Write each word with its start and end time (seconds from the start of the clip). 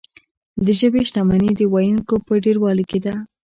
د 0.65 0.67
ژبې 0.79 1.01
شتمني 1.09 1.51
د 1.55 1.61
ویونکو 1.73 2.15
په 2.25 2.33
ډیروالي 2.43 2.85
کې 2.91 2.99
ده. 3.05 3.13